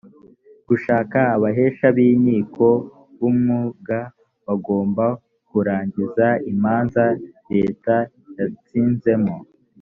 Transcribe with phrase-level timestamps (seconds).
[0.67, 2.67] gushaka abahesha b inkiko
[3.19, 3.99] b umwuga
[4.45, 5.05] bagomba
[5.49, 7.03] kurangiza imanza
[7.53, 7.95] leta
[8.37, 9.35] yatsinzemo